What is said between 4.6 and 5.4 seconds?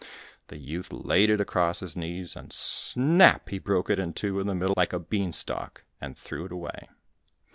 like a bean